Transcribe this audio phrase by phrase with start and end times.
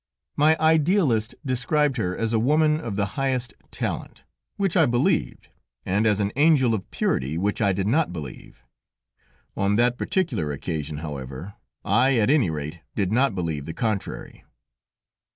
[0.35, 4.23] My idealist described her as a woman of the highest talent,
[4.57, 5.49] which I believed,
[5.85, 8.63] and as an angel of purity, which I did not believe;
[9.55, 11.53] on that particular occasion, however,
[11.85, 14.43] I at any rate did not believe the contrary.